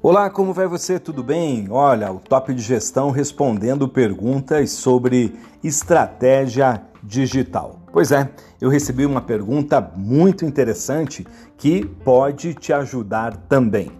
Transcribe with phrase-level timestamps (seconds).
[0.00, 1.00] Olá, como vai você?
[1.00, 1.66] Tudo bem?
[1.68, 7.80] Olha, o Top de Gestão respondendo perguntas sobre estratégia digital.
[7.92, 8.30] Pois é,
[8.60, 11.26] eu recebi uma pergunta muito interessante
[11.56, 13.90] que pode te ajudar também.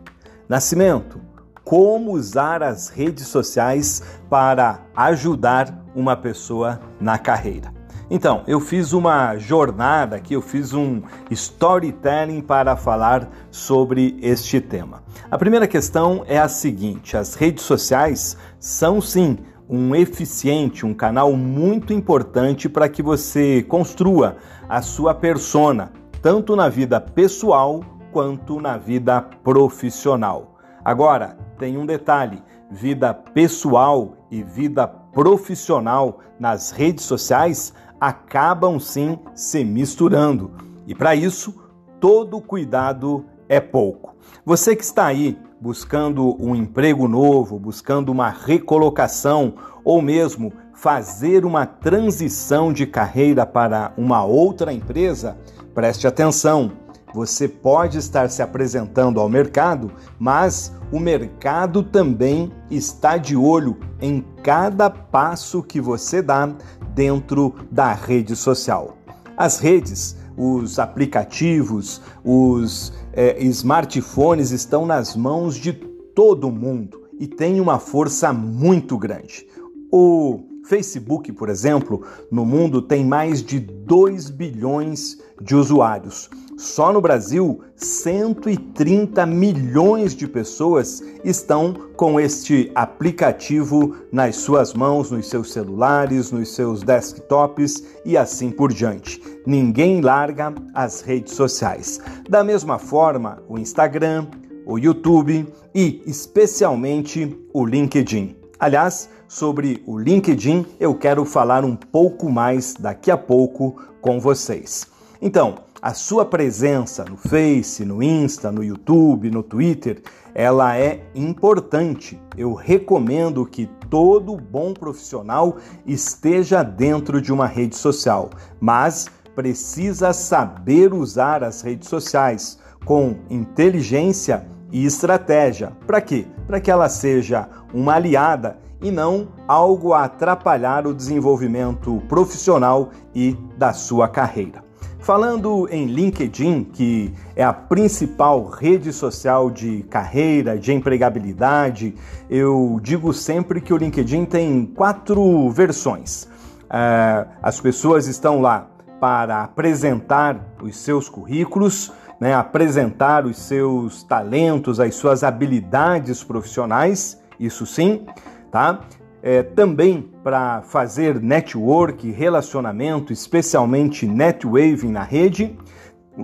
[0.48, 1.20] Nascimento,
[1.64, 7.77] como usar as redes sociais para ajudar uma pessoa na carreira?
[8.10, 15.02] Então, eu fiz uma jornada aqui, eu fiz um storytelling para falar sobre este tema.
[15.30, 21.34] A primeira questão é a seguinte: as redes sociais são sim um eficiente, um canal
[21.34, 28.78] muito importante para que você construa a sua persona, tanto na vida pessoal quanto na
[28.78, 30.56] vida profissional.
[30.82, 39.64] Agora, tem um detalhe: vida pessoal e vida profissional nas redes sociais acabam sim se
[39.64, 40.50] misturando.
[40.86, 41.54] E para isso,
[42.00, 44.14] todo cuidado é pouco.
[44.44, 51.66] Você que está aí buscando um emprego novo, buscando uma recolocação ou mesmo fazer uma
[51.66, 55.36] transição de carreira para uma outra empresa,
[55.74, 56.72] preste atenção.
[57.12, 64.24] Você pode estar se apresentando ao mercado, mas o mercado também está de olho em
[64.42, 66.50] cada passo que você dá
[66.98, 68.98] dentro da rede social.
[69.36, 77.60] As redes, os aplicativos, os é, smartphones estão nas mãos de todo mundo e têm
[77.60, 79.46] uma força muito grande.
[79.92, 86.28] O Facebook, por exemplo, no mundo tem mais de 2 bilhões de usuários.
[86.58, 95.28] Só no Brasil, 130 milhões de pessoas estão com este aplicativo nas suas mãos, nos
[95.28, 99.22] seus celulares, nos seus desktops e assim por diante.
[99.46, 102.00] Ninguém larga as redes sociais.
[102.28, 104.26] Da mesma forma, o Instagram,
[104.66, 108.34] o YouTube e especialmente o LinkedIn.
[108.58, 114.88] Aliás, sobre o LinkedIn eu quero falar um pouco mais daqui a pouco com vocês.
[115.20, 120.02] Então, a sua presença no Face, no Insta, no YouTube, no Twitter,
[120.34, 122.20] ela é importante.
[122.36, 125.56] Eu recomendo que todo bom profissional
[125.86, 128.30] esteja dentro de uma rede social,
[128.60, 135.72] mas precisa saber usar as redes sociais com inteligência e estratégia.
[135.86, 136.26] Para quê?
[136.46, 143.36] Para que ela seja uma aliada e não algo a atrapalhar o desenvolvimento profissional e
[143.56, 144.67] da sua carreira.
[145.00, 151.94] Falando em LinkedIn, que é a principal rede social de carreira, de empregabilidade,
[152.28, 156.28] eu digo sempre que o LinkedIn tem quatro versões.
[156.68, 158.68] É, as pessoas estão lá
[159.00, 167.64] para apresentar os seus currículos, né, apresentar os seus talentos, as suas habilidades profissionais, isso
[167.64, 168.04] sim,
[168.50, 168.80] tá?
[169.22, 175.56] É, também para fazer network, relacionamento, especialmente netwaving na rede,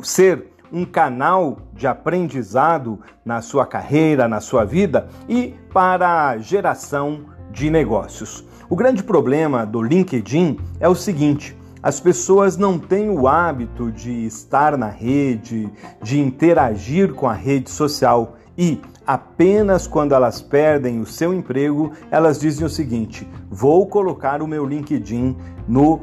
[0.02, 7.70] ser um canal de aprendizado na sua carreira, na sua vida e para geração de
[7.70, 8.44] negócios.
[8.68, 14.26] O grande problema do LinkedIn é o seguinte: as pessoas não têm o hábito de
[14.26, 15.70] estar na rede,
[16.02, 22.40] de interagir com a rede social e apenas quando elas perdem o seu emprego, elas
[22.40, 25.36] dizem o seguinte: vou colocar o meu LinkedIn
[25.68, 26.00] no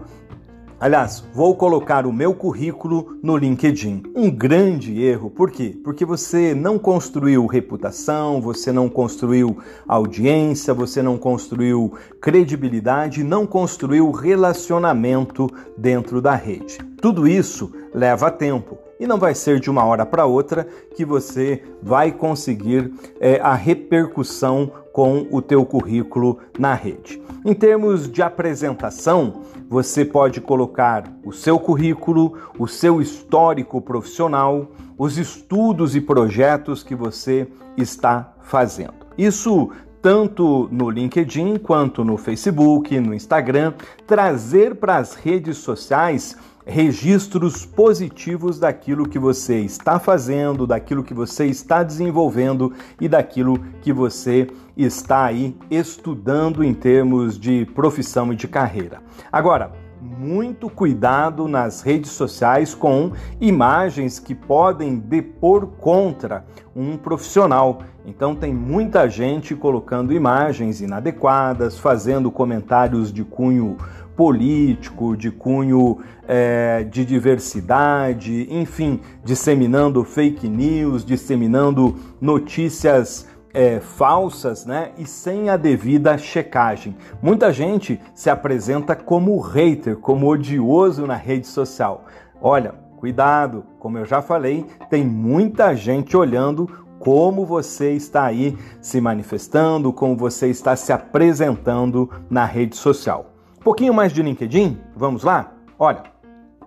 [0.82, 4.02] Aliás, vou colocar o meu currículo no LinkedIn.
[4.16, 5.80] Um grande erro, por quê?
[5.84, 14.10] Porque você não construiu reputação, você não construiu audiência, você não construiu credibilidade, não construiu
[14.10, 15.48] relacionamento
[15.78, 16.80] dentro da rede.
[17.02, 21.64] Tudo isso leva tempo e não vai ser de uma hora para outra que você
[21.82, 27.20] vai conseguir é, a repercussão com o teu currículo na rede.
[27.44, 35.18] Em termos de apresentação, você pode colocar o seu currículo, o seu histórico profissional, os
[35.18, 38.94] estudos e projetos que você está fazendo.
[39.18, 39.72] Isso
[40.02, 43.74] tanto no LinkedIn quanto no Facebook, no Instagram,
[44.08, 46.36] trazer para as redes sociais
[46.72, 53.92] registros positivos daquilo que você está fazendo, daquilo que você está desenvolvendo e daquilo que
[53.92, 54.48] você
[54.78, 59.02] está aí estudando em termos de profissão e de carreira.
[59.30, 66.46] Agora, muito cuidado nas redes sociais com imagens que podem depor contra
[66.76, 67.82] um profissional.
[68.06, 73.78] Então tem muita gente colocando imagens inadequadas, fazendo comentários de cunho
[74.16, 84.92] político, de cunho é, de diversidade, enfim, disseminando fake news, disseminando notícias é, falsas né,
[84.98, 86.96] e sem a devida checagem.
[87.22, 92.06] Muita gente se apresenta como hater, como odioso na rede social.
[92.42, 96.70] Olha, cuidado, como eu já falei, tem muita gente olhando
[97.00, 103.31] como você está aí se manifestando, como você está se apresentando na rede social.
[103.64, 105.54] Pouquinho mais de LinkedIn, vamos lá?
[105.78, 106.02] Olha,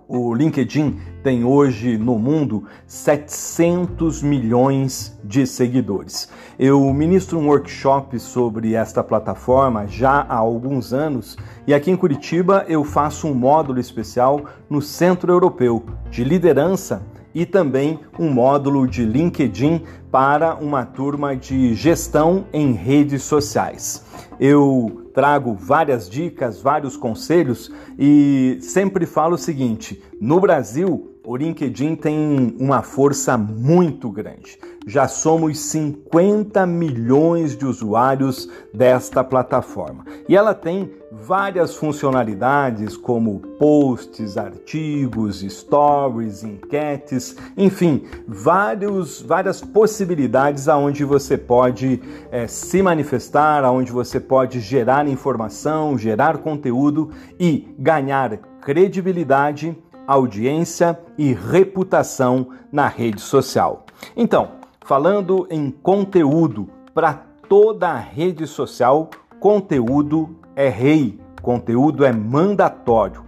[0.07, 6.29] o LinkedIn tem hoje no mundo 700 milhões de seguidores.
[6.57, 11.37] Eu ministro um workshop sobre esta plataforma já há alguns anos
[11.67, 17.03] e aqui em Curitiba eu faço um módulo especial no Centro Europeu de Liderança
[17.35, 19.83] e também um módulo de LinkedIn
[20.13, 24.07] para uma turma de gestão em redes sociais.
[24.39, 31.97] Eu trago várias dicas, vários conselhos e sempre falo o seguinte: no Brasil, o LinkedIn
[31.97, 34.59] tem uma força muito grande.
[34.87, 40.05] Já somos 50 milhões de usuários desta plataforma.
[40.29, 51.05] E ela tem várias funcionalidades como posts, artigos, stories, enquetes, enfim, vários, várias possibilidades aonde
[51.05, 59.77] você pode é, se manifestar, aonde você pode gerar informação, gerar conteúdo e ganhar credibilidade
[60.07, 63.87] audiência e reputação na rede social.
[64.17, 67.15] Então, falando em conteúdo para
[67.49, 69.11] toda a rede social,
[69.41, 73.25] conteúdo é rei, conteúdo é mandatório.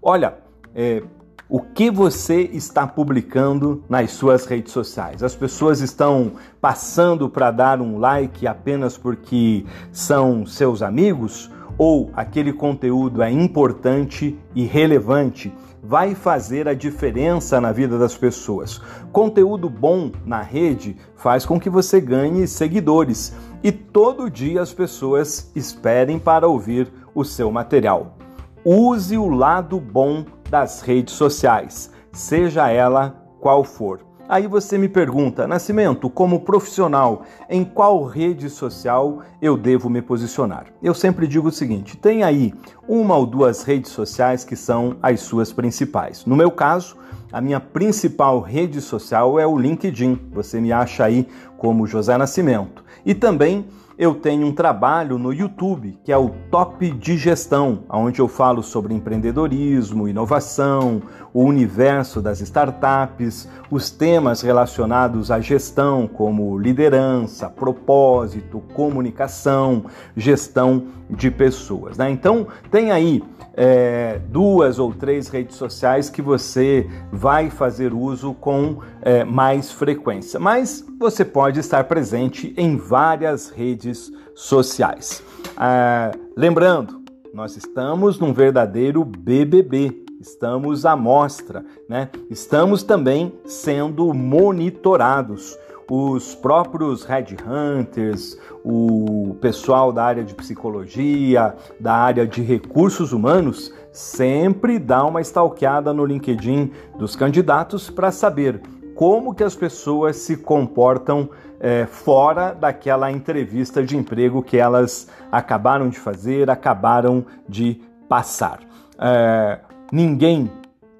[0.00, 0.38] Olha,
[0.74, 1.02] é,
[1.48, 5.22] o que você está publicando nas suas redes sociais?
[5.22, 11.50] As pessoas estão passando para dar um like apenas porque são seus amigos?
[11.76, 18.80] Ou aquele conteúdo é importante e relevante vai fazer a diferença na vida das pessoas.
[19.12, 25.50] Conteúdo bom na rede faz com que você ganhe seguidores e todo dia as pessoas
[25.54, 28.16] esperem para ouvir o seu material.
[28.64, 34.09] Use o lado bom das redes sociais, seja ela qual for.
[34.30, 40.66] Aí você me pergunta, Nascimento, como profissional, em qual rede social eu devo me posicionar?
[40.80, 42.54] Eu sempre digo o seguinte: tem aí
[42.86, 46.24] uma ou duas redes sociais que são as suas principais.
[46.24, 46.96] No meu caso,
[47.32, 50.16] a minha principal rede social é o LinkedIn.
[50.30, 51.26] Você me acha aí
[51.58, 52.84] como José Nascimento.
[53.04, 53.66] E também
[54.00, 58.62] eu tenho um trabalho no YouTube, que é o Top de Gestão, onde eu falo
[58.62, 61.02] sobre empreendedorismo, inovação,
[61.34, 69.84] o universo das startups, os temas relacionados à gestão, como liderança, propósito, comunicação,
[70.16, 71.98] gestão de pessoas.
[71.98, 72.10] Né?
[72.10, 73.22] Então, tem aí
[73.54, 80.38] é, duas ou três redes sociais que você vai fazer uso com é, mais frequência,
[80.38, 85.22] mas você pode estar presente em várias redes sociais.
[85.56, 87.00] Ah, lembrando,
[87.32, 92.10] nós estamos num verdadeiro BBB, estamos à mostra, né?
[92.28, 95.56] Estamos também sendo monitorados
[95.90, 104.78] os próprios headhunters, o pessoal da área de psicologia, da área de recursos humanos, sempre
[104.78, 108.62] dá uma stalkeada no LinkedIn dos candidatos para saber
[108.94, 115.88] como que as pessoas se comportam é, fora daquela entrevista de emprego que elas acabaram
[115.88, 118.60] de fazer, acabaram de passar.
[118.96, 119.58] É,
[119.90, 120.48] ninguém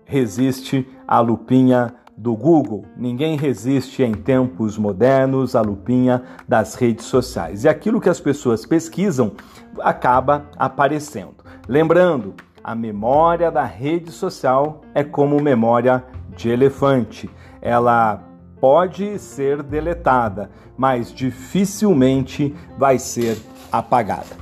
[0.05, 2.85] resiste à lupinha do Google.
[2.97, 7.65] Ninguém resiste em tempos modernos à lupinha das redes sociais.
[7.65, 9.33] E aquilo que as pessoas pesquisam
[9.81, 11.37] acaba aparecendo.
[11.69, 16.05] Lembrando, a memória da rede social é como memória
[16.37, 17.29] de elefante.
[17.63, 18.23] Ela
[18.61, 23.39] pode ser deletada, mas dificilmente vai ser
[23.73, 24.41] apagada.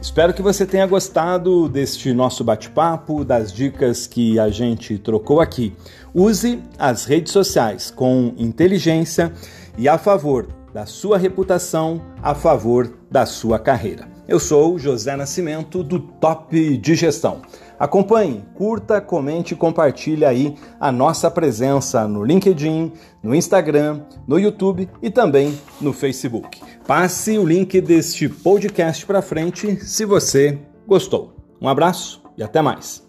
[0.00, 5.74] Espero que você tenha gostado deste nosso bate-papo, das dicas que a gente trocou aqui.
[6.14, 9.32] Use as redes sociais com inteligência
[9.76, 14.08] e a favor da sua reputação, a favor da sua carreira.
[14.28, 17.42] Eu sou José Nascimento do Top de Gestão.
[17.80, 24.88] Acompanhe, curta, comente e compartilhe aí a nossa presença no LinkedIn, no Instagram, no YouTube
[25.02, 26.60] e também no Facebook.
[26.86, 31.34] Passe o link deste podcast para frente se você gostou.
[31.60, 33.04] Um abraço e até mais.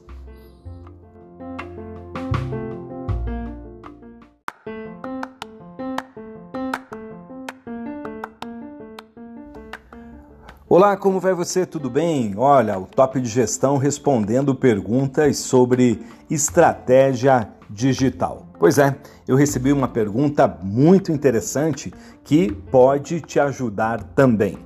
[10.76, 11.66] Olá, como vai você?
[11.66, 12.34] Tudo bem?
[12.36, 18.46] Olha, o Top de Gestão respondendo perguntas sobre estratégia digital.
[18.60, 18.94] Pois é,
[19.26, 21.94] eu recebi uma pergunta muito interessante
[22.26, 24.58] que pode te ajudar também.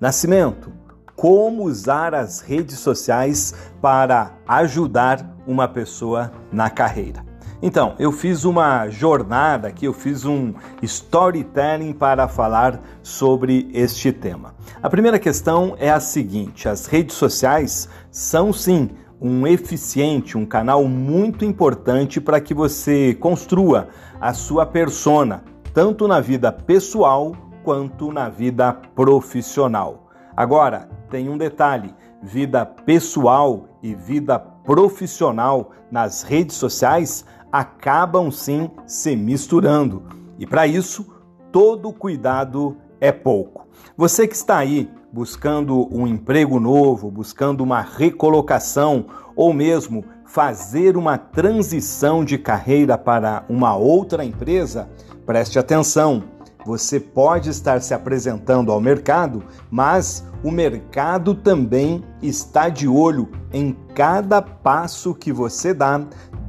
[0.00, 0.72] Nascimento,
[1.14, 3.52] como usar as redes sociais
[3.82, 7.29] para ajudar uma pessoa na carreira?
[7.62, 14.54] Então, eu fiz uma jornada aqui, eu fiz um storytelling para falar sobre este tema.
[14.82, 18.90] A primeira questão é a seguinte: as redes sociais são sim
[19.20, 23.88] um eficiente, um canal muito importante para que você construa
[24.18, 30.08] a sua persona, tanto na vida pessoal quanto na vida profissional.
[30.34, 39.14] Agora, tem um detalhe: vida pessoal e vida profissional nas redes sociais acabam sim se
[39.16, 40.02] misturando.
[40.38, 41.06] E para isso,
[41.50, 43.66] todo cuidado é pouco.
[43.96, 51.18] Você que está aí buscando um emprego novo, buscando uma recolocação ou mesmo fazer uma
[51.18, 54.88] transição de carreira para uma outra empresa,
[55.26, 56.22] preste atenção.
[56.64, 63.76] Você pode estar se apresentando ao mercado, mas o mercado também está de olho em
[63.94, 66.00] cada passo que você dá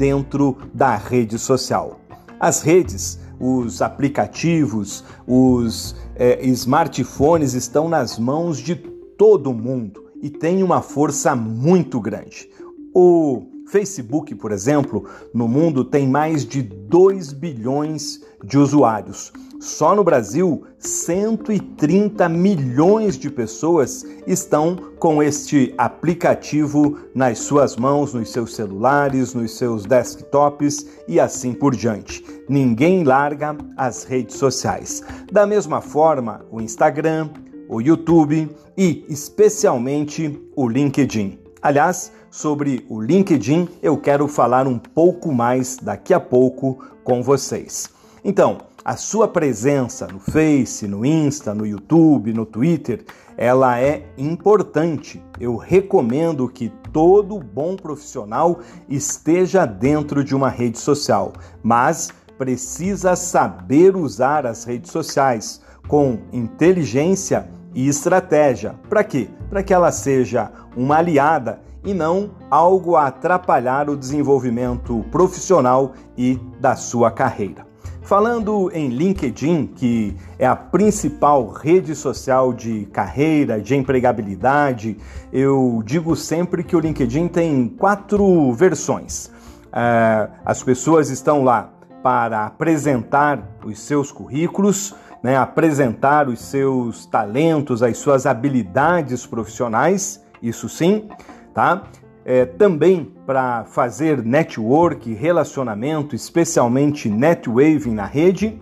[0.01, 1.99] dentro da rede social.
[2.39, 10.63] As redes, os aplicativos, os é, smartphones estão nas mãos de todo mundo e têm
[10.63, 12.49] uma força muito grande.
[12.95, 15.05] O Facebook, por exemplo,
[15.35, 19.31] no mundo tem mais de 2 bilhões de usuários.
[19.61, 28.31] Só no Brasil, 130 milhões de pessoas estão com este aplicativo nas suas mãos, nos
[28.31, 32.25] seus celulares, nos seus desktops e assim por diante.
[32.49, 35.03] Ninguém larga as redes sociais.
[35.31, 37.29] Da mesma forma, o Instagram,
[37.69, 41.37] o YouTube e especialmente o LinkedIn.
[41.61, 47.91] Aliás, sobre o LinkedIn eu quero falar um pouco mais daqui a pouco com vocês.
[48.23, 53.05] Então, a sua presença no Face, no Insta, no YouTube, no Twitter,
[53.37, 55.23] ela é importante.
[55.39, 58.59] Eu recomendo que todo bom profissional
[58.89, 67.49] esteja dentro de uma rede social, mas precisa saber usar as redes sociais com inteligência
[67.75, 68.75] e estratégia.
[68.89, 69.29] Para quê?
[69.49, 76.39] Para que ela seja uma aliada e não algo a atrapalhar o desenvolvimento profissional e
[76.59, 77.70] da sua carreira.
[78.01, 84.97] Falando em LinkedIn, que é a principal rede social de carreira, de empregabilidade,
[85.31, 89.31] eu digo sempre que o LinkedIn tem quatro versões.
[89.71, 91.69] É, as pessoas estão lá
[92.03, 94.93] para apresentar os seus currículos,
[95.23, 101.07] né, apresentar os seus talentos, as suas habilidades profissionais, isso sim,
[101.53, 101.83] tá?
[102.25, 108.59] É, também para fazer network, relacionamento, especialmente netwaving na rede,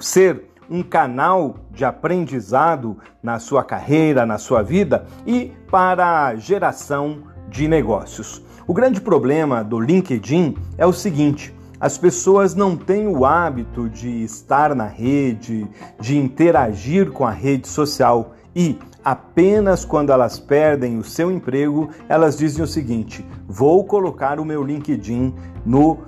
[0.00, 7.68] ser um canal de aprendizado na sua carreira, na sua vida e para geração de
[7.68, 8.42] negócios.
[8.66, 14.22] O grande problema do LinkedIn é o seguinte: as pessoas não têm o hábito de
[14.22, 15.68] estar na rede,
[16.00, 22.36] de interagir com a rede social e apenas quando elas perdem o seu emprego, elas
[22.36, 25.98] dizem o seguinte: vou colocar o meu LinkedIn no.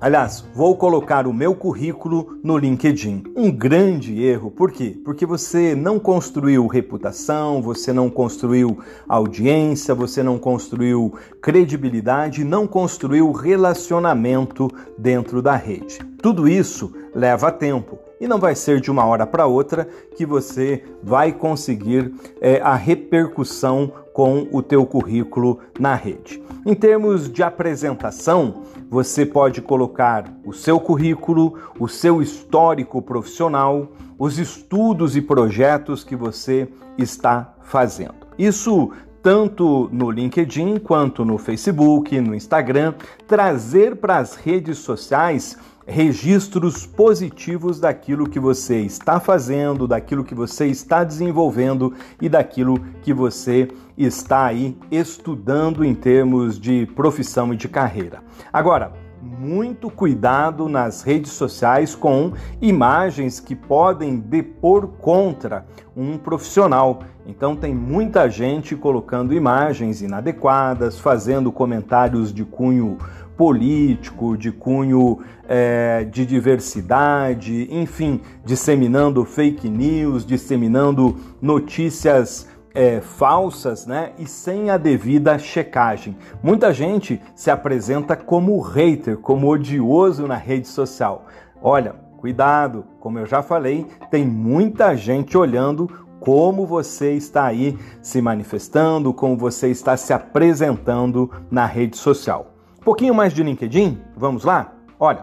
[0.00, 3.22] Aliás, vou colocar o meu currículo no LinkedIn.
[3.36, 5.00] Um grande erro, por quê?
[5.04, 13.30] Porque você não construiu reputação, você não construiu audiência, você não construiu credibilidade, não construiu
[13.30, 16.11] relacionamento dentro da rede.
[16.22, 20.84] Tudo isso leva tempo e não vai ser de uma hora para outra que você
[21.02, 26.40] vai conseguir é, a repercussão com o teu currículo na rede.
[26.64, 34.38] Em termos de apresentação, você pode colocar o seu currículo, o seu histórico profissional, os
[34.38, 38.14] estudos e projetos que você está fazendo.
[38.38, 42.94] Isso tanto no LinkedIn quanto no Facebook, no Instagram,
[43.26, 50.66] trazer para as redes sociais registros positivos daquilo que você está fazendo, daquilo que você
[50.66, 57.68] está desenvolvendo e daquilo que você está aí estudando em termos de profissão e de
[57.68, 58.22] carreira.
[58.52, 65.64] Agora, muito cuidado nas redes sociais com imagens que podem depor contra
[65.96, 67.00] um profissional.
[67.24, 72.98] Então, tem muita gente colocando imagens inadequadas, fazendo comentários de cunho
[73.36, 84.12] político, de cunho é, de diversidade, enfim, disseminando fake news, disseminando notícias é, falsas né,
[84.18, 86.16] e sem a devida checagem.
[86.42, 91.26] Muita gente se apresenta como hater, como odioso na rede social.
[91.60, 95.88] Olha, cuidado, como eu já falei, tem muita gente olhando
[96.20, 102.51] como você está aí se manifestando, como você está se apresentando na rede social.
[102.84, 104.72] Pouquinho mais de LinkedIn, vamos lá?
[104.98, 105.22] Olha,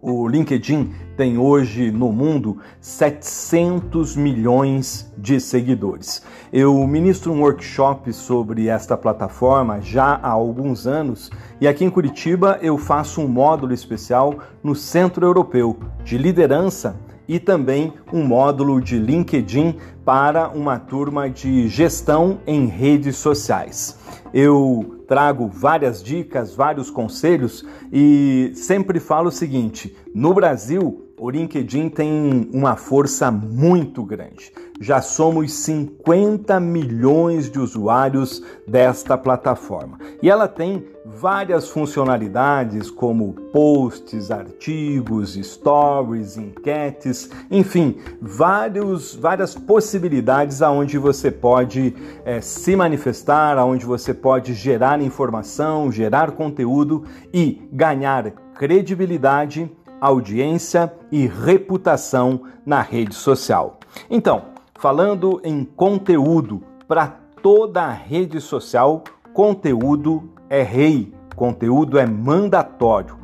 [0.00, 6.22] o LinkedIn tem hoje no mundo 700 milhões de seguidores.
[6.50, 11.30] Eu ministro um workshop sobre esta plataforma já há alguns anos
[11.60, 16.96] e aqui em Curitiba eu faço um módulo especial no Centro Europeu de Liderança
[17.28, 19.76] e também um módulo de LinkedIn
[20.06, 23.98] para uma turma de gestão em redes sociais.
[24.32, 31.88] Eu trago várias dicas, vários conselhos e sempre falo o seguinte: no Brasil, o LinkedIn
[31.88, 34.52] tem uma força muito grande.
[34.80, 39.98] Já somos 50 milhões de usuários desta plataforma.
[40.22, 50.96] E ela tem várias funcionalidades como posts, artigos, stories, enquetes, enfim, vários, várias possibilidades aonde
[50.98, 51.94] você pode
[52.24, 59.70] é, se manifestar, aonde você pode gerar informação, gerar conteúdo e ganhar credibilidade
[60.00, 63.78] audiência e reputação na rede social.
[64.10, 67.08] Então, falando em conteúdo para
[67.42, 69.02] toda a rede social,
[69.34, 73.18] conteúdo é rei, conteúdo é mandatório.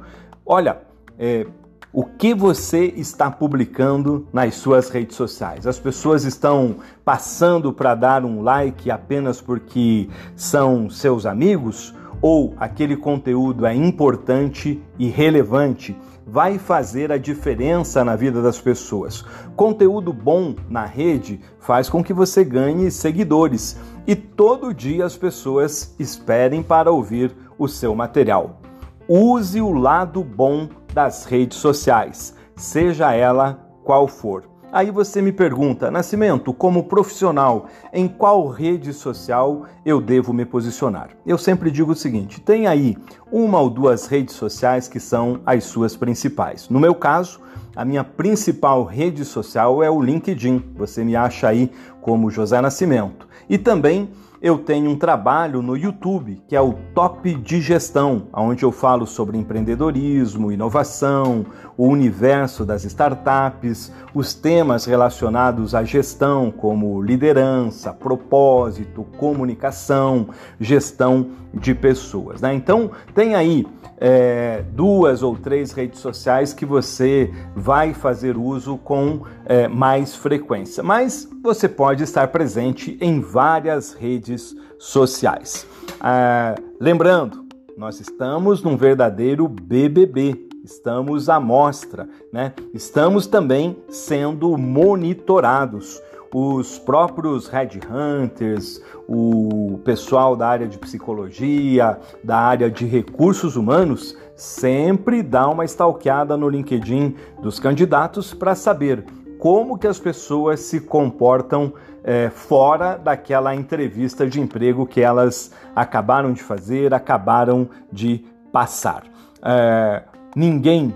[0.45, 0.83] Olha,
[1.19, 1.47] é,
[1.93, 5.65] o que você está publicando nas suas redes sociais?
[5.65, 11.95] As pessoas estão passando para dar um like apenas porque são seus amigos?
[12.21, 15.97] Ou aquele conteúdo é importante e relevante
[16.27, 19.23] vai fazer a diferença na vida das pessoas.
[19.55, 25.95] Conteúdo bom na rede faz com que você ganhe seguidores e todo dia as pessoas
[25.99, 28.61] esperem para ouvir o seu material.
[29.09, 34.54] Use o lado bom das redes sociais, seja ela qual for.
[34.75, 41.11] Aí você me pergunta, Nascimento, como profissional, em qual rede social eu devo me posicionar?
[41.25, 42.99] Eu sempre digo o seguinte: tem aí
[43.31, 46.69] uma ou duas redes sociais que são as suas principais.
[46.69, 47.39] No meu caso,
[47.77, 50.73] a minha principal rede social é o LinkedIn.
[50.75, 51.71] Você me acha aí
[52.01, 53.29] como José Nascimento.
[53.49, 54.09] E também
[54.45, 59.07] eu tenho um trabalho no YouTube que é o Top de Gestão, onde eu falo
[59.07, 61.47] sobre empreendedorismo, inovação,
[61.79, 70.29] o universo das startups, os temas relacionados à gestão, como liderança, propósito, comunicação,
[70.61, 72.41] gestão de pessoas.
[72.41, 72.55] Né?
[72.55, 73.67] Então, tem aí
[73.99, 80.83] é, duas ou três redes sociais que você vai fazer uso com é, mais frequência,
[80.83, 85.67] mas você pode estar presente em várias redes sociais.
[86.01, 87.45] Ah, lembrando,
[87.77, 92.53] nós estamos num verdadeiro BBB, estamos à mostra, né?
[92.73, 96.01] Estamos também sendo monitorados
[96.35, 105.23] os próprios headhunters, o pessoal da área de psicologia, da área de recursos humanos, sempre
[105.23, 109.05] dá uma stalkeada no LinkedIn dos candidatos para saber
[109.39, 116.33] como que as pessoas se comportam é, fora daquela entrevista de emprego que elas acabaram
[116.33, 119.05] de fazer, acabaram de passar.
[119.41, 120.03] É,
[120.35, 120.93] ninguém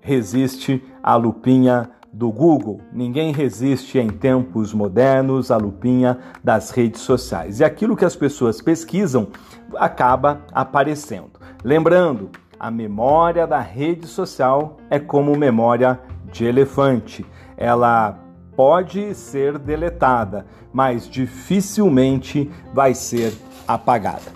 [0.00, 2.80] resiste à lupinha do Google.
[2.90, 7.60] Ninguém resiste em tempos modernos à lupinha das redes sociais.
[7.60, 9.28] E aquilo que as pessoas pesquisam
[9.76, 11.32] acaba aparecendo.
[11.62, 16.00] Lembrando, a memória da rede social é como memória
[16.32, 17.24] de elefante.
[17.54, 18.18] Ela
[18.56, 23.34] pode ser deletada, mas dificilmente vai ser
[23.68, 24.32] apagada.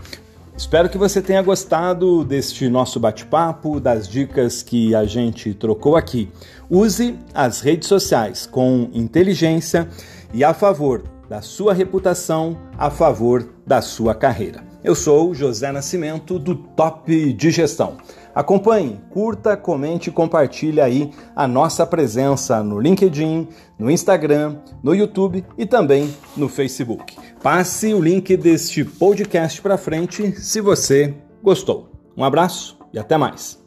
[0.55, 6.31] Espero que você tenha gostado deste nosso bate-papo, das dicas que a gente trocou aqui.
[6.71, 9.89] Use as redes sociais com inteligência
[10.33, 14.63] e a favor da sua reputação, a favor da sua carreira.
[14.83, 17.97] Eu sou José Nascimento do Top de Gestão.
[18.33, 25.45] Acompanhe, curta, comente e compartilhe aí a nossa presença no LinkedIn, no Instagram, no YouTube
[25.59, 27.17] e também no Facebook.
[27.43, 31.91] Passe o link deste podcast para frente se você gostou.
[32.17, 33.60] Um abraço e até mais.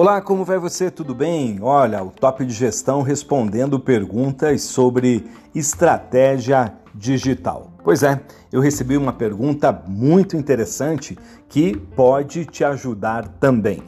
[0.00, 0.90] Olá, como vai você?
[0.90, 1.58] Tudo bem?
[1.60, 7.70] Olha, o Top de Gestão respondendo perguntas sobre estratégia digital.
[7.84, 8.18] Pois é,
[8.50, 11.18] eu recebi uma pergunta muito interessante
[11.50, 13.82] que pode te ajudar também.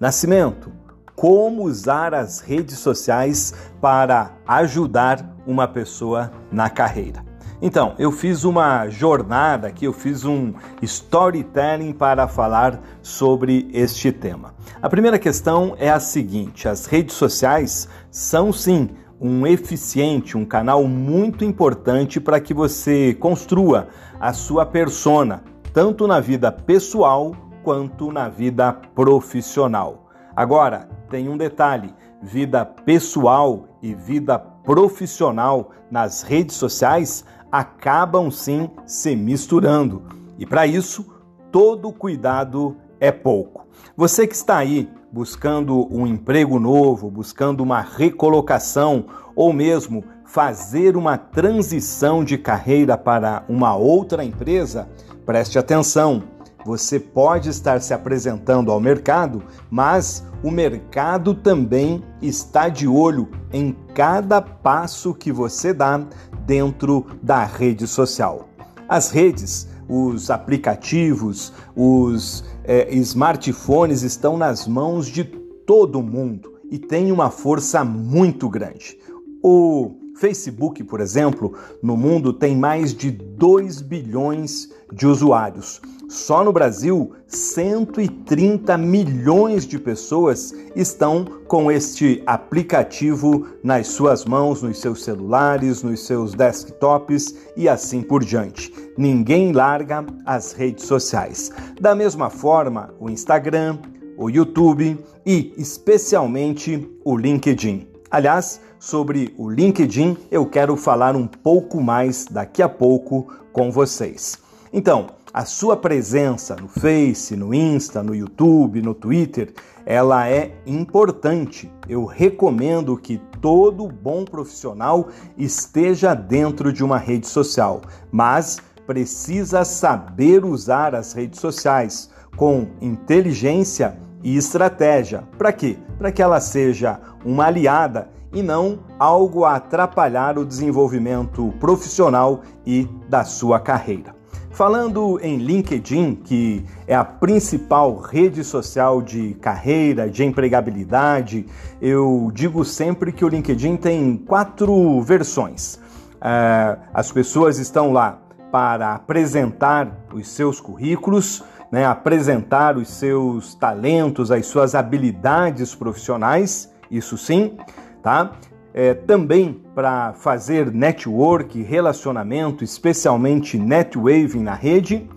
[0.00, 0.72] Nascimento,
[1.14, 7.22] como usar as redes sociais para ajudar uma pessoa na carreira?
[7.60, 14.54] Então, eu fiz uma jornada aqui, eu fiz um storytelling para falar sobre este tema.
[14.82, 18.88] A primeira questão é a seguinte: as redes sociais são sim
[19.20, 23.88] um eficiente, um canal muito importante para que você construa
[24.18, 30.08] a sua persona, tanto na vida pessoal quanto na vida profissional.
[30.34, 39.14] Agora, tem um detalhe: vida pessoal e vida profissional nas redes sociais acabam sim se
[39.14, 40.04] misturando.
[40.38, 41.04] E para isso,
[41.52, 43.66] todo cuidado é pouco.
[43.96, 51.18] Você que está aí buscando um emprego novo, buscando uma recolocação ou mesmo fazer uma
[51.18, 54.88] transição de carreira para uma outra empresa,
[55.26, 56.22] preste atenção.
[56.64, 63.74] Você pode estar se apresentando ao mercado, mas o mercado também está de olho em
[63.94, 66.00] cada passo que você dá
[66.46, 68.48] dentro da rede social.
[68.88, 77.10] As redes, os aplicativos, os é, smartphones estão nas mãos de todo mundo e têm
[77.10, 78.96] uma força muito grande.
[79.42, 85.80] O Facebook, por exemplo, no mundo tem mais de 2 bilhões de usuários.
[86.10, 94.80] Só no Brasil, 130 milhões de pessoas estão com este aplicativo nas suas mãos, nos
[94.80, 98.74] seus celulares, nos seus desktops e assim por diante.
[98.98, 101.52] Ninguém larga as redes sociais.
[101.80, 103.78] Da mesma forma, o Instagram,
[104.18, 107.86] o YouTube e especialmente o LinkedIn.
[108.10, 114.36] Aliás, sobre o LinkedIn eu quero falar um pouco mais daqui a pouco com vocês.
[114.72, 119.52] Então, a sua presença no Face, no Insta, no YouTube, no Twitter,
[119.86, 121.70] ela é importante.
[121.88, 130.44] Eu recomendo que todo bom profissional esteja dentro de uma rede social, mas precisa saber
[130.44, 135.22] usar as redes sociais com inteligência e estratégia.
[135.38, 135.78] Para quê?
[135.96, 142.88] Para que ela seja uma aliada e não algo a atrapalhar o desenvolvimento profissional e
[143.08, 144.19] da sua carreira.
[144.50, 151.46] Falando em LinkedIn, que é a principal rede social de carreira, de empregabilidade,
[151.80, 155.78] eu digo sempre que o LinkedIn tem quatro versões.
[156.20, 158.18] É, as pessoas estão lá
[158.50, 167.16] para apresentar os seus currículos, né, apresentar os seus talentos, as suas habilidades profissionais, isso
[167.16, 167.56] sim,
[168.02, 168.32] tá?
[168.72, 175.08] É, também para fazer network, relacionamento, especialmente netwaving na rede,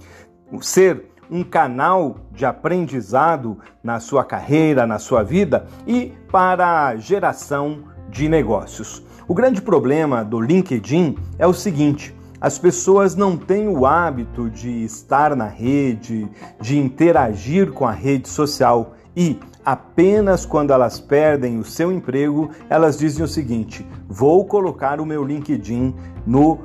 [0.61, 7.83] ser um canal de aprendizado na sua carreira, na sua vida e para a geração
[8.09, 9.03] de negócios.
[9.27, 14.83] O grande problema do LinkedIn é o seguinte: as pessoas não têm o hábito de
[14.83, 21.63] estar na rede, de interagir com a rede social e apenas quando elas perdem o
[21.63, 25.93] seu emprego, elas dizem o seguinte: vou colocar o meu LinkedIn
[26.25, 26.59] no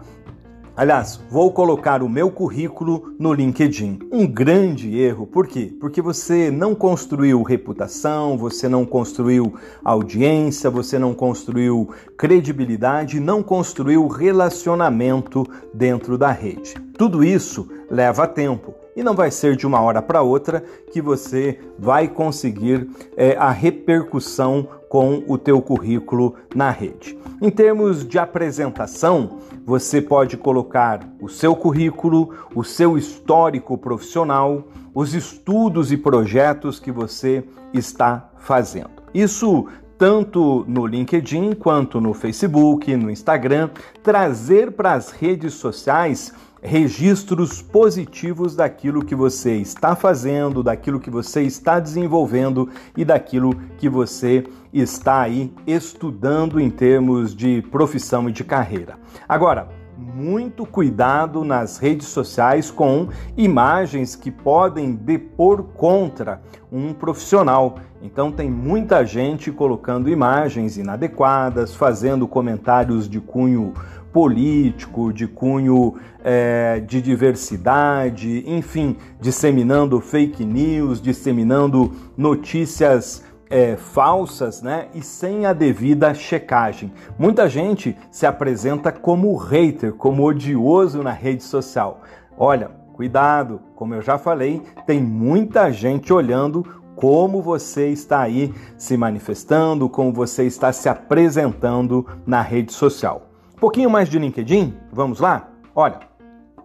[0.78, 3.98] Aliás, vou colocar o meu currículo no LinkedIn.
[4.12, 5.76] Um grande erro, por quê?
[5.80, 14.06] Porque você não construiu reputação, você não construiu audiência, você não construiu credibilidade, não construiu
[14.06, 16.76] relacionamento dentro da rede.
[16.96, 20.61] Tudo isso leva tempo e não vai ser de uma hora para outra
[20.92, 27.16] que você vai conseguir é, a repercussão com o teu currículo na rede.
[27.40, 35.14] Em termos de apresentação, você pode colocar o seu currículo, o seu histórico profissional, os
[35.14, 38.90] estudos e projetos que você está fazendo.
[39.14, 43.70] Isso tanto no LinkedIn quanto no Facebook, no Instagram,
[44.02, 46.32] trazer para as redes sociais
[46.62, 53.88] registros positivos daquilo que você está fazendo, daquilo que você está desenvolvendo e daquilo que
[53.88, 58.99] você está aí estudando em termos de profissão e de carreira.
[59.29, 59.68] Agora,
[59.99, 66.40] muito cuidado nas redes sociais com imagens que podem depor contra
[66.71, 67.79] um profissional.
[68.01, 73.75] Então, tem muita gente colocando imagens inadequadas, fazendo comentários de cunho
[74.12, 84.88] político, de cunho é, de diversidade, enfim, disseminando fake news, disseminando notícias é, falsas né,
[84.94, 86.92] e sem a devida checagem.
[87.18, 92.03] Muita gente se apresenta como hater, como odioso na rede social.
[92.37, 98.97] Olha, cuidado, como eu já falei, tem muita gente olhando como você está aí se
[98.97, 103.27] manifestando, como você está se apresentando na rede social.
[103.61, 105.49] Pouquinho mais de LinkedIn, vamos lá?
[105.75, 105.99] Olha,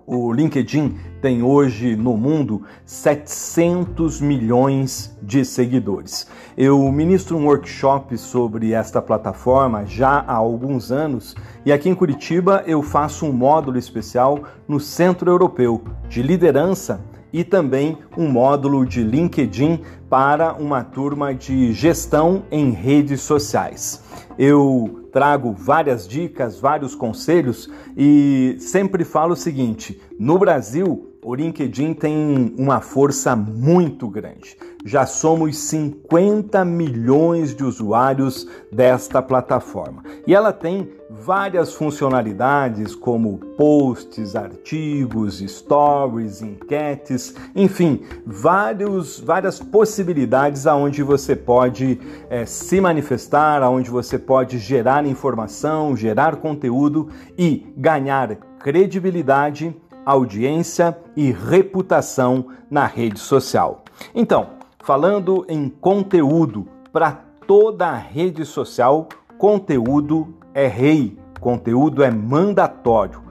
[0.06, 6.28] o LinkedIn tem hoje no mundo 700 milhões de seguidores.
[6.56, 12.64] Eu ministro um workshop sobre esta plataforma já há alguns anos e aqui em Curitiba
[12.68, 17.02] eu faço um módulo especial no Centro Europeu de Liderança
[17.34, 24.04] e também um módulo de LinkedIn para uma turma de gestão em redes sociais.
[24.38, 31.94] Eu trago várias dicas, vários conselhos e sempre falo o seguinte: no Brasil, o LinkedIn
[31.94, 34.58] tem uma força muito grande.
[34.86, 40.04] Já somos 50 milhões de usuários desta plataforma.
[40.28, 51.02] E ela tem várias funcionalidades como posts, artigos, stories, enquetes, enfim, vários, várias possibilidades aonde
[51.02, 59.76] você pode é, se manifestar, aonde você pode gerar informação, gerar conteúdo e ganhar credibilidade
[60.06, 63.84] audiência e reputação na rede social.
[64.14, 67.12] Então, falando em conteúdo para
[67.48, 73.22] toda a rede social, conteúdo é rei, conteúdo é mandatório.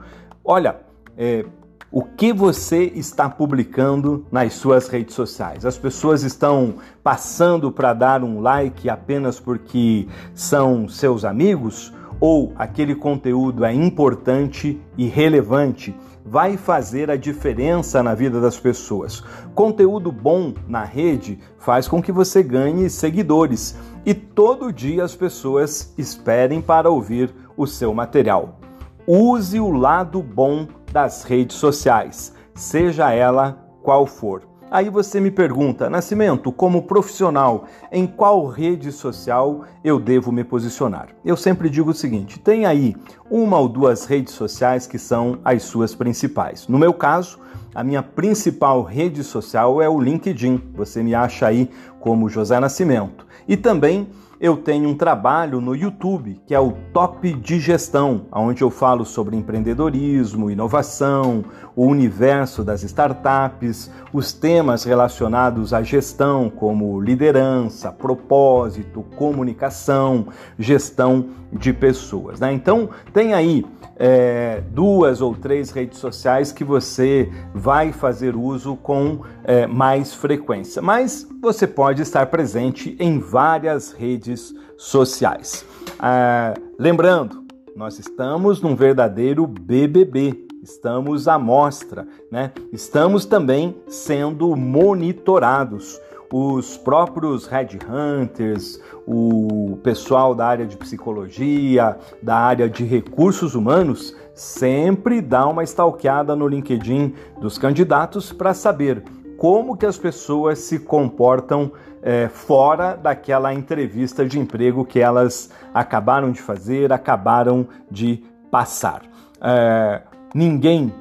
[0.43, 0.81] Olha,
[1.15, 1.45] é,
[1.91, 5.63] o que você está publicando nas suas redes sociais?
[5.63, 11.93] As pessoas estão passando para dar um like apenas porque são seus amigos?
[12.19, 19.21] Ou aquele conteúdo é importante e relevante vai fazer a diferença na vida das pessoas.
[19.53, 25.93] Conteúdo bom na rede faz com que você ganhe seguidores e todo dia as pessoas
[25.97, 28.59] esperem para ouvir o seu material.
[29.05, 34.52] Use o lado bom das redes sociais, seja ela qual for.
[34.73, 41.09] Aí você me pergunta, Nascimento, como profissional, em qual rede social eu devo me posicionar?
[41.23, 42.95] Eu sempre digo o seguinte: tem aí
[43.29, 46.67] uma ou duas redes sociais que são as suas principais.
[46.67, 47.37] No meu caso,
[47.75, 50.59] a minha principal rede social é o LinkedIn.
[50.73, 53.27] Você me acha aí como José Nascimento.
[53.47, 54.07] E também
[54.43, 59.05] eu tenho um trabalho no YouTube que é o Top de Gestão, onde eu falo
[59.05, 69.05] sobre empreendedorismo, inovação, o universo das startups, os temas relacionados à gestão, como liderança, propósito,
[69.15, 70.27] comunicação,
[70.59, 72.41] gestão de pessoas.
[72.41, 72.51] Né?
[72.51, 79.21] Então, tem aí é, duas ou três redes sociais que você vai fazer uso com
[79.43, 85.65] é, mais frequência, mas você pode estar presente em várias redes sociais.
[85.99, 87.43] Ah, lembrando,
[87.75, 92.51] nós estamos num verdadeiro BBB, estamos à mostra, né?
[92.71, 95.99] Estamos também sendo monitorados
[96.35, 105.21] os próprios headhunters, o pessoal da área de psicologia, da área de recursos humanos, sempre
[105.21, 109.03] dá uma stalkeada no LinkedIn dos candidatos para saber
[109.37, 116.31] como que as pessoas se comportam é, fora daquela entrevista de emprego que elas acabaram
[116.31, 119.03] de fazer, acabaram de passar.
[119.39, 120.01] É,
[120.33, 120.91] ninguém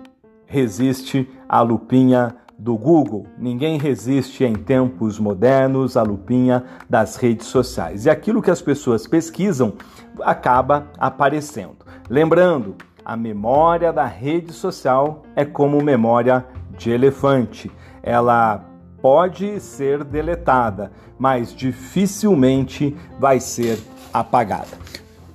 [0.44, 3.26] resiste à lupinha do Google.
[3.38, 8.06] Ninguém resiste em tempos modernos à lupinha das redes sociais.
[8.06, 9.74] E aquilo que as pessoas pesquisam
[10.20, 11.78] acaba aparecendo.
[12.08, 17.70] Lembrando, a memória da rede social é como memória de elefante.
[18.02, 18.64] Ela
[19.00, 23.78] pode ser deletada, mas dificilmente vai ser
[24.12, 24.82] apagada.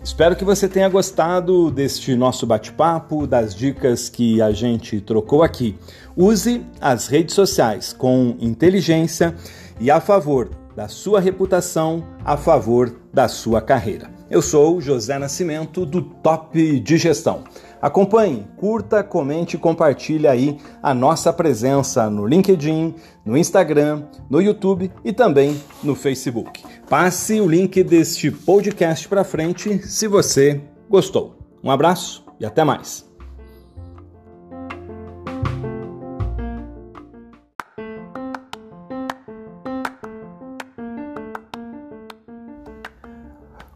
[0.02, 5.78] Espero que você tenha gostado deste nosso bate-papo, das dicas que a gente trocou aqui.
[6.18, 9.36] Use as redes sociais com inteligência
[9.80, 14.10] e a favor da sua reputação, a favor da sua carreira.
[14.28, 17.44] Eu sou José Nascimento do Top de Gestão.
[17.80, 24.92] Acompanhe, curta, comente e compartilhe aí a nossa presença no LinkedIn, no Instagram, no YouTube
[25.06, 26.64] e também no Facebook.
[26.90, 31.38] Passe o link deste podcast para frente se você gostou.
[31.64, 33.07] Um abraço e até mais.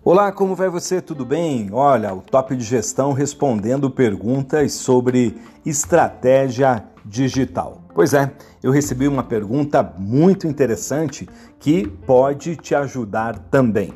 [0.03, 0.99] Olá, como vai você?
[0.99, 1.69] Tudo bem?
[1.71, 7.83] Olha, o Top de Gestão respondendo perguntas sobre estratégia digital.
[7.93, 8.31] Pois é,
[8.63, 13.93] eu recebi uma pergunta muito interessante que pode te ajudar também.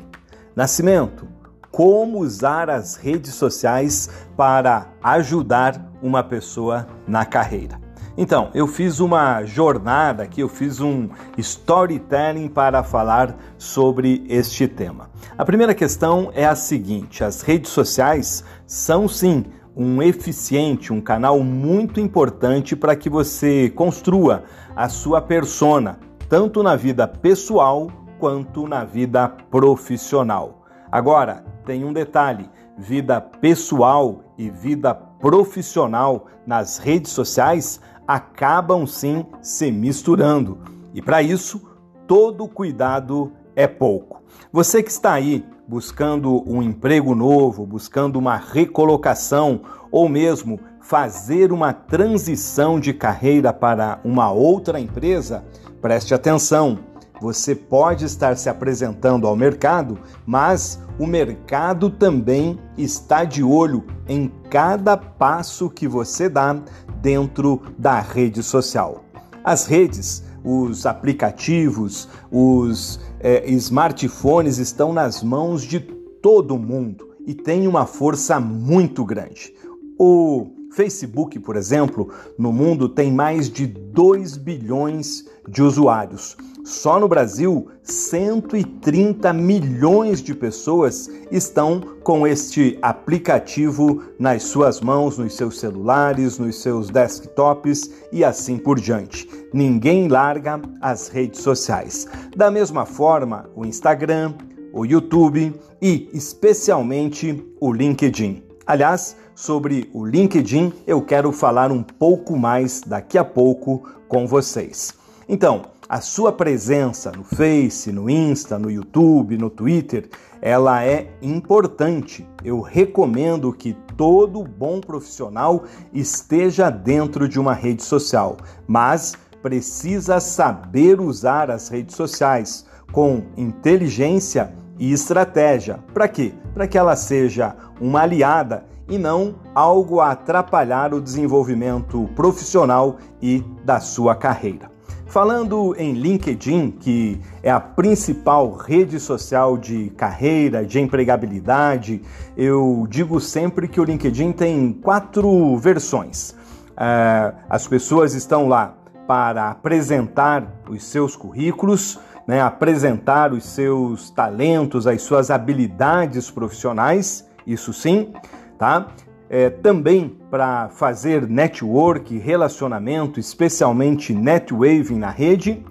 [0.54, 1.26] Nascimento,
[1.72, 7.80] como usar as redes sociais para ajudar uma pessoa na carreira?
[8.16, 15.10] Então, eu fiz uma jornada aqui, eu fiz um storytelling para falar sobre este tema.
[15.38, 19.44] A primeira questão é a seguinte: as redes sociais são sim
[19.76, 24.44] um eficiente, um canal muito importante para que você construa
[24.74, 30.64] a sua persona, tanto na vida pessoal quanto na vida profissional.
[30.90, 39.70] Agora, tem um detalhe: vida pessoal e vida profissional nas redes sociais acabam sim se
[39.70, 40.60] misturando.
[40.94, 41.60] E para isso,
[42.06, 44.22] todo cuidado é pouco.
[44.52, 51.72] Você que está aí buscando um emprego novo, buscando uma recolocação ou mesmo fazer uma
[51.72, 55.44] transição de carreira para uma outra empresa,
[55.80, 56.78] preste atenção.
[57.20, 64.30] Você pode estar se apresentando ao mercado, mas o mercado também está de olho em
[64.50, 66.56] cada passo que você dá
[67.00, 69.02] dentro da rede social.
[69.42, 77.66] As redes, os aplicativos, os é, smartphones estão nas mãos de todo mundo e têm
[77.66, 79.54] uma força muito grande.
[79.98, 86.36] O Facebook, por exemplo, no mundo tem mais de 2 bilhões de usuários.
[86.66, 95.36] Só no Brasil, 130 milhões de pessoas estão com este aplicativo nas suas mãos, nos
[95.36, 99.28] seus celulares, nos seus desktops e assim por diante.
[99.54, 102.08] Ninguém larga as redes sociais.
[102.36, 104.34] Da mesma forma, o Instagram,
[104.72, 108.42] o YouTube e especialmente o LinkedIn.
[108.66, 114.92] Aliás, sobre o LinkedIn eu quero falar um pouco mais daqui a pouco com vocês.
[115.28, 120.08] Então, a sua presença no Face, no Insta, no YouTube, no Twitter,
[120.40, 122.26] ela é importante.
[122.44, 131.00] Eu recomendo que todo bom profissional esteja dentro de uma rede social, mas precisa saber
[131.00, 135.78] usar as redes sociais com inteligência e estratégia.
[135.94, 136.34] Para quê?
[136.52, 143.44] Para que ela seja uma aliada e não algo a atrapalhar o desenvolvimento profissional e
[143.64, 144.75] da sua carreira.
[145.16, 152.02] Falando em LinkedIn, que é a principal rede social de carreira, de empregabilidade,
[152.36, 156.32] eu digo sempre que o LinkedIn tem quatro versões.
[156.72, 158.74] Uh, as pessoas estão lá
[159.06, 167.72] para apresentar os seus currículos, né, apresentar os seus talentos, as suas habilidades profissionais, isso
[167.72, 168.12] sim,
[168.58, 168.88] tá?
[169.28, 175.64] É, também para fazer network, relacionamento, especialmente netwaving na rede,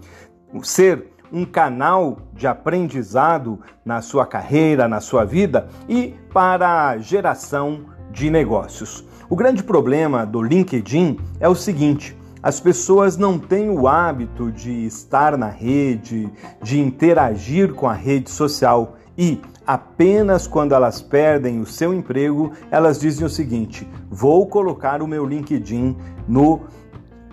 [0.63, 7.85] ser um canal de aprendizado na sua carreira, na sua vida e para a geração
[8.11, 9.05] de negócios.
[9.29, 14.85] O grande problema do LinkedIn é o seguinte: as pessoas não têm o hábito de
[14.85, 16.29] estar na rede,
[16.61, 22.99] de interagir com a rede social e apenas quando elas perdem o seu emprego, elas
[22.99, 25.95] dizem o seguinte: vou colocar o meu LinkedIn
[26.28, 26.62] no.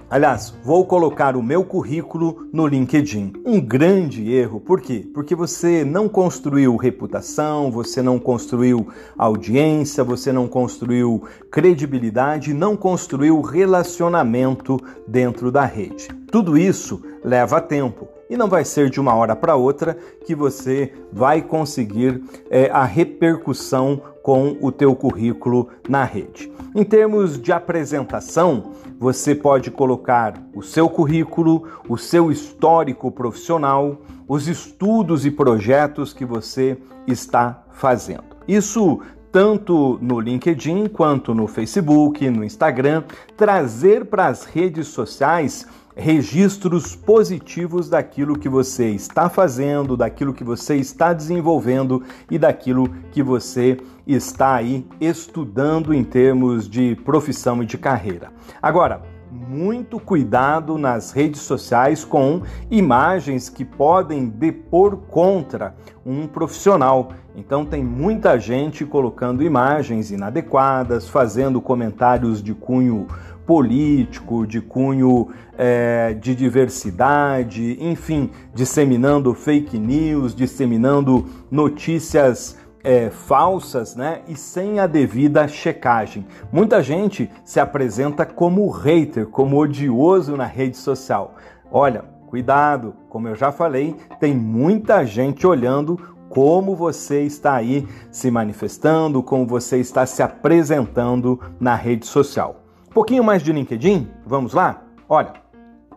[0.09, 3.33] Aliás, vou colocar o meu currículo no LinkedIn.
[3.47, 5.11] Um grande erro, por quê?
[5.14, 13.40] Porque você não construiu reputação, você não construiu audiência, você não construiu credibilidade, não construiu
[13.40, 16.09] relacionamento dentro da rede.
[16.31, 20.90] Tudo isso leva tempo e não vai ser de uma hora para outra que você
[21.12, 26.51] vai conseguir é, a repercussão com o teu currículo na rede.
[26.75, 34.49] Em termos de apresentação, você pode colocar o seu currículo, o seu histórico profissional, os
[34.49, 38.25] estudos e projetos que você está fazendo.
[38.49, 43.03] Isso tanto no LinkedIn quanto no Facebook, no Instagram,
[43.37, 50.76] trazer para as redes sociais registros positivos daquilo que você está fazendo, daquilo que você
[50.76, 57.78] está desenvolvendo e daquilo que você está aí estudando em termos de profissão e de
[57.78, 58.33] carreira.
[58.61, 59.02] Agora,
[59.33, 67.12] muito cuidado nas redes sociais com imagens que podem depor contra um profissional.
[67.35, 73.06] Então, tem muita gente colocando imagens inadequadas, fazendo comentários de cunho
[73.47, 84.23] político, de cunho é, de diversidade, enfim, disseminando fake news, disseminando notícias é, falsas né,
[84.27, 86.27] e sem a devida checagem.
[86.53, 91.35] Muita gente se apresenta como hater, como odioso na rede social.
[91.71, 98.31] Olha, cuidado, como eu já falei, tem muita gente olhando como você está aí se
[98.31, 102.62] manifestando, como você está se apresentando na rede social.
[102.95, 104.83] Pouquinho mais de LinkedIn, vamos lá?
[105.09, 105.33] Olha,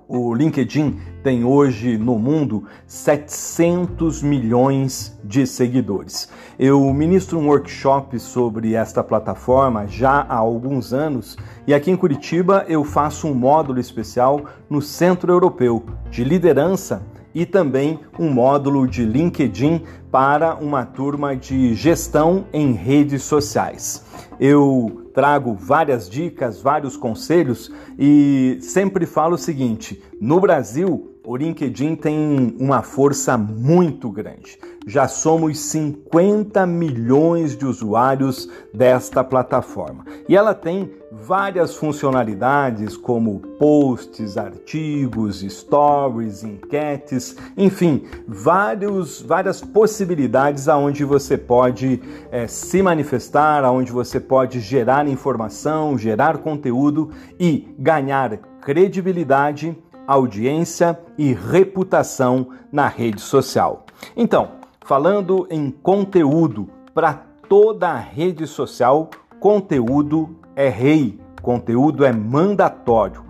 [0.07, 6.31] o LinkedIn tem hoje no mundo 700 milhões de seguidores.
[6.57, 11.35] Eu ministro um workshop sobre esta plataforma já há alguns anos
[11.67, 17.45] e aqui em Curitiba eu faço um módulo especial no Centro Europeu de Liderança e
[17.45, 24.05] também um módulo de LinkedIn para uma turma de gestão em redes sociais.
[24.39, 31.95] Eu trago várias dicas, vários conselhos e sempre falo o seguinte: no Brasil, o LinkedIn
[31.95, 34.59] tem uma força muito grande.
[34.87, 40.05] Já somos 50 milhões de usuários desta plataforma.
[40.29, 51.03] E ela tem várias funcionalidades como posts, artigos, stories, enquetes, enfim, vários, várias possibilidades aonde
[51.03, 57.09] você pode é, se manifestar, aonde você pode gerar informação, gerar conteúdo
[57.39, 59.75] e ganhar credibilidade
[60.07, 63.85] audiência e reputação na rede social.
[64.15, 69.09] Então, falando em conteúdo para toda a rede social,
[69.39, 73.23] conteúdo é rei, conteúdo é mandatório.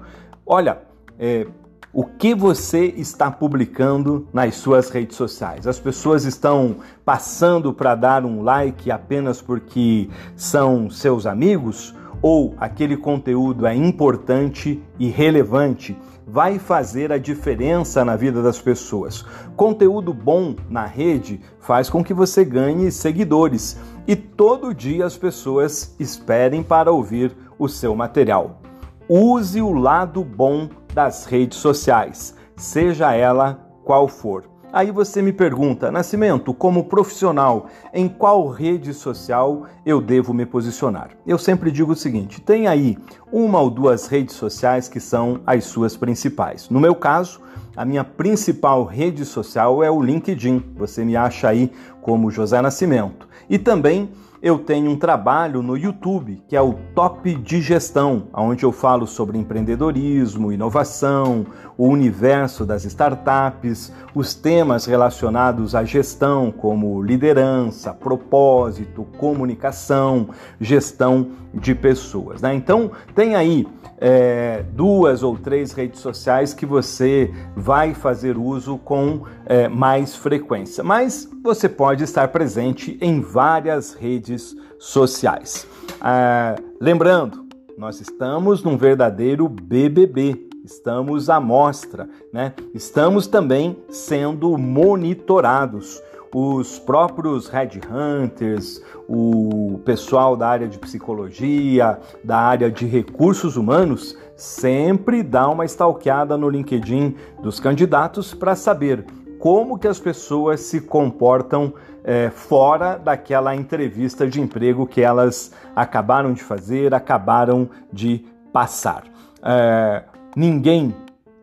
[0.46, 0.82] Olha,
[1.18, 1.48] é,
[1.94, 5.66] o que você está publicando nas suas redes sociais?
[5.66, 6.76] As pessoas estão
[7.06, 11.96] passando para dar um like apenas porque são seus amigos?
[12.22, 15.96] Ou aquele conteúdo é importante e relevante
[16.28, 19.24] vai fazer a diferença na vida das pessoas.
[19.56, 25.96] Conteúdo bom na rede faz com que você ganhe seguidores e todo dia as pessoas
[26.00, 28.62] esperem para ouvir o seu material.
[29.08, 34.55] Use o lado bom das redes sociais, seja ela qual for.
[34.76, 41.12] Aí você me pergunta, Nascimento, como profissional, em qual rede social eu devo me posicionar?
[41.26, 42.98] Eu sempre digo o seguinte: tem aí
[43.32, 46.70] uma ou duas redes sociais que são as suas principais.
[46.70, 47.40] No meu caso,
[47.74, 50.62] a minha principal rede social é o LinkedIn.
[50.76, 51.72] Você me acha aí
[52.02, 53.30] como José Nascimento.
[53.50, 54.10] E também
[54.46, 59.08] eu tenho um trabalho no YouTube que é o Top de Gestão, onde eu falo
[59.08, 69.04] sobre empreendedorismo, inovação, o universo das startups, os temas relacionados à gestão, como liderança, propósito,
[69.18, 70.30] comunicação,
[70.62, 72.40] gestão de pessoas.
[72.40, 72.54] Né?
[72.54, 73.66] Então, tem aí
[74.08, 80.84] é, duas ou três redes sociais que você vai fazer uso com é, mais frequência,
[80.84, 85.68] mas você pode estar presente em várias redes sociais.
[86.00, 87.48] Ah, lembrando,
[87.80, 92.54] nós estamos num verdadeiro BBB, estamos à mostra, né?
[92.76, 96.00] Estamos também sendo monitorados
[96.38, 105.24] os próprios headhunters, o pessoal da área de psicologia, da área de recursos humanos, sempre
[105.24, 109.06] dá uma stalkeada no LinkedIn dos candidatos para saber
[109.40, 111.74] como que as pessoas se comportam
[112.04, 119.06] é, fora daquela entrevista de emprego que elas acabaram de fazer, acabaram de passar.
[119.42, 120.04] É,
[120.36, 120.94] ninguém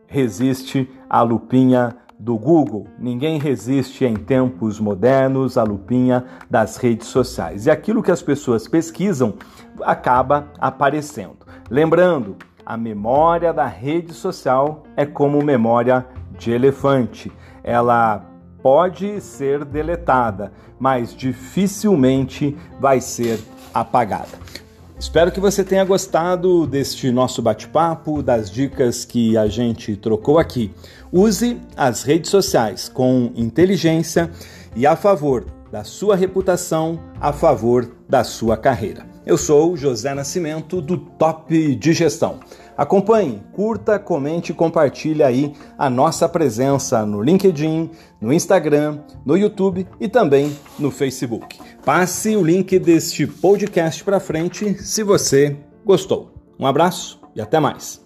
[0.05, 2.87] resiste à lupinha do Google.
[2.99, 7.65] Ninguém resiste em tempos modernos à lupinha das redes sociais.
[7.65, 9.33] E aquilo que as pessoas pesquisam
[9.81, 11.37] acaba aparecendo.
[11.69, 12.35] Lembrando,
[12.65, 16.05] a memória da rede social é como memória
[16.37, 17.31] de elefante.
[17.63, 18.25] Ela
[18.61, 23.39] pode ser deletada, mas dificilmente vai ser
[23.73, 24.43] apagada.
[24.97, 30.71] Espero que você tenha gostado deste nosso bate-papo, das dicas que a gente trocou aqui.
[31.15, 34.31] Use as redes sociais com inteligência
[34.75, 39.05] e a favor da sua reputação, a favor da sua carreira.
[39.23, 42.39] Eu sou José Nascimento do Top de Gestão.
[42.75, 49.87] Acompanhe, curta, comente e compartilhe aí a nossa presença no LinkedIn, no Instagram, no YouTube
[49.99, 51.59] e também no Facebook.
[51.85, 56.33] Passe o link deste podcast para frente se você gostou.
[56.59, 58.02] Um abraço e até mais.